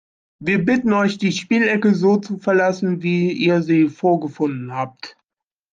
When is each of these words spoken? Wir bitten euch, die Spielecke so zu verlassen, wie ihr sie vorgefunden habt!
Wir 0.39 0.65
bitten 0.65 0.93
euch, 0.93 1.19
die 1.19 1.31
Spielecke 1.31 1.93
so 1.93 2.17
zu 2.17 2.39
verlassen, 2.39 3.03
wie 3.03 3.31
ihr 3.33 3.61
sie 3.61 3.87
vorgefunden 3.87 4.73
habt! 4.73 5.15